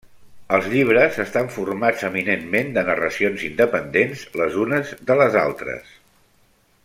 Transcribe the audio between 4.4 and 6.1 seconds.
les unes de les altres.